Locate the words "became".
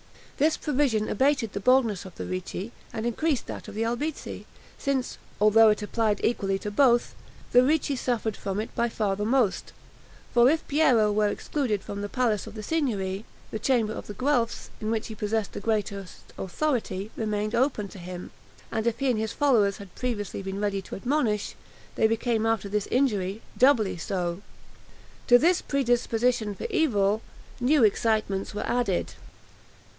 22.07-22.47